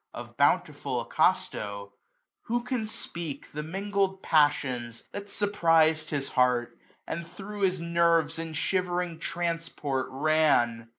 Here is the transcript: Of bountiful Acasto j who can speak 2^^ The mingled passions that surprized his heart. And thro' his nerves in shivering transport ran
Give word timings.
Of 0.15 0.35
bountiful 0.35 1.05
Acasto 1.05 1.89
j 1.91 1.95
who 2.45 2.63
can 2.63 2.87
speak 2.87 3.49
2^^ 3.51 3.51
The 3.51 3.61
mingled 3.61 4.23
passions 4.23 5.03
that 5.11 5.29
surprized 5.29 6.09
his 6.09 6.29
heart. 6.29 6.75
And 7.05 7.27
thro' 7.27 7.61
his 7.61 7.79
nerves 7.79 8.39
in 8.39 8.53
shivering 8.53 9.19
transport 9.19 10.07
ran 10.09 10.89